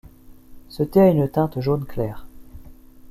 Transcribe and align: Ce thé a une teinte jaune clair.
Ce 0.67 0.81
thé 0.81 0.99
a 0.99 1.09
une 1.09 1.29
teinte 1.29 1.59
jaune 1.61 1.85
clair. 1.85 2.25